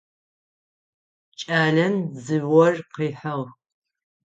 Кӏалэм 1.39 1.95
дзыор 2.13 2.73
къыхьыгъ. 2.93 3.49